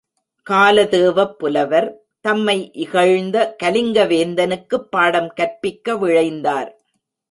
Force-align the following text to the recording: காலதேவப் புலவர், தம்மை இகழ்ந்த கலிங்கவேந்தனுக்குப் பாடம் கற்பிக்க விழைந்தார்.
காலதேவப் 0.49 1.39
புலவர், 1.39 2.01
தம்மை 2.21 2.71
இகழ்ந்த 2.73 3.55
கலிங்கவேந்தனுக்குப் 3.63 4.89
பாடம் 4.89 5.33
கற்பிக்க 5.33 5.93
விழைந்தார். 5.93 6.71